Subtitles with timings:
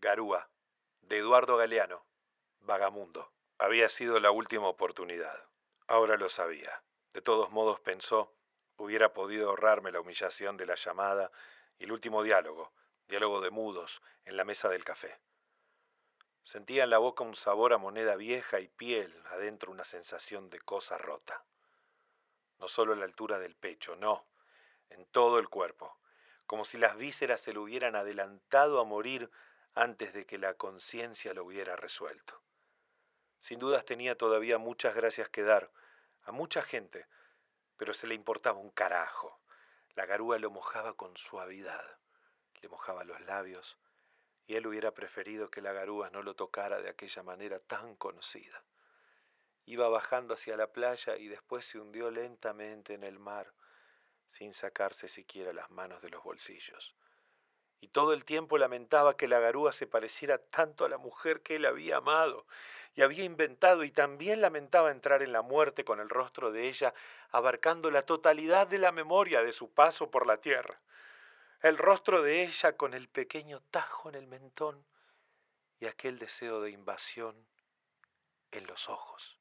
[0.00, 0.48] Garúa,
[1.00, 2.06] de Eduardo Galeano,
[2.60, 3.32] Vagamundo.
[3.58, 5.44] Había sido la última oportunidad.
[5.88, 6.84] Ahora lo sabía.
[7.12, 8.32] De todos modos pensó,
[8.76, 11.32] hubiera podido ahorrarme la humillación de la llamada
[11.78, 12.72] y el último diálogo,
[13.08, 15.18] diálogo de mudos, en la mesa del café.
[16.44, 20.60] Sentía en la boca un sabor a moneda vieja y piel, adentro una sensación de
[20.60, 21.44] cosa rota.
[22.58, 24.28] No solo a la altura del pecho, no,
[24.90, 25.98] en todo el cuerpo,
[26.46, 29.28] como si las vísceras se lo hubieran adelantado a morir
[29.74, 32.42] antes de que la conciencia lo hubiera resuelto.
[33.38, 35.70] Sin dudas tenía todavía muchas gracias que dar
[36.22, 37.06] a mucha gente,
[37.76, 39.40] pero se le importaba un carajo.
[39.94, 41.84] La garúa lo mojaba con suavidad,
[42.60, 43.78] le mojaba los labios,
[44.46, 48.64] y él hubiera preferido que la garúa no lo tocara de aquella manera tan conocida.
[49.64, 53.52] Iba bajando hacia la playa y después se hundió lentamente en el mar,
[54.30, 56.96] sin sacarse siquiera las manos de los bolsillos
[57.80, 61.56] y todo el tiempo lamentaba que la garúa se pareciera tanto a la mujer que
[61.56, 62.46] él había amado
[62.98, 66.92] y había inventado, y también lamentaba entrar en la muerte con el rostro de ella,
[67.30, 70.80] abarcando la totalidad de la memoria de su paso por la tierra.
[71.62, 74.84] El rostro de ella con el pequeño tajo en el mentón
[75.78, 77.36] y aquel deseo de invasión
[78.50, 79.38] en los ojos.